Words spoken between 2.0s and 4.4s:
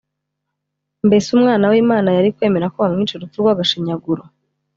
yari kwemera ko bamwica urupfu rw’agashinyaguro?